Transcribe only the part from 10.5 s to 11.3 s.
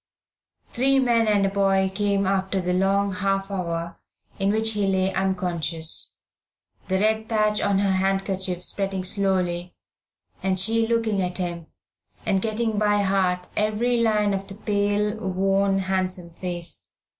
she looking